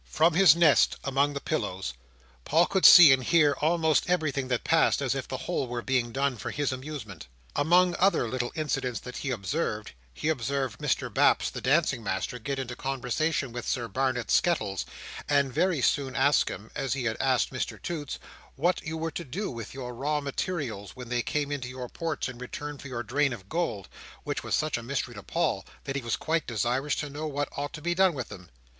[0.09, 1.93] From his nest among the pillows,
[2.43, 6.11] Paul could see and hear almost everything that passed as if the whole were being
[6.11, 7.27] done for his amusement.
[7.55, 12.57] Among other little incidents that he observed, he observed Mr Baps the dancing master get
[12.57, 14.87] into conversation with Sir Barnet Skettles,
[15.29, 18.17] and very soon ask him, as he had asked Mr Toots,
[18.55, 22.27] what you were to do with your raw materials, when they came into your ports
[22.27, 26.01] in return for your drain of gold—which was such a mystery to Paul that he
[26.01, 28.49] was quite desirous to know what ought to be done with them.